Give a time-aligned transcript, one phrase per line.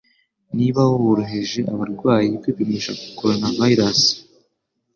[0.57, 4.01] Niba wohereje abarwayi bawe kwipimisha coronavirus.